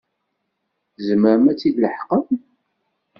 [0.95, 2.27] Tzemrem ad t-id-leḥqem?